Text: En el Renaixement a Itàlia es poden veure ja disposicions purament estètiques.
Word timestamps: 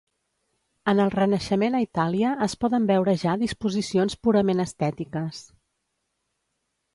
En 0.93 1.01
el 1.01 1.09
Renaixement 1.15 1.77
a 1.79 1.81
Itàlia 1.83 2.31
es 2.45 2.55
poden 2.65 2.87
veure 2.93 3.15
ja 3.25 3.35
disposicions 3.43 4.17
purament 4.29 4.65
estètiques. 4.65 5.45